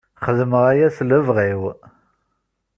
Xedmeɣ 0.25 0.63
aya 0.71 0.87
s 0.95 0.97
lebɣi-w. 1.09 1.61